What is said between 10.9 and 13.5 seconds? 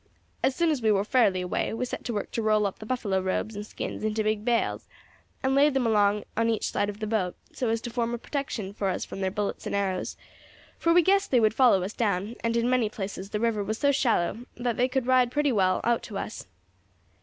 we guessed they would follow us down, and in many places the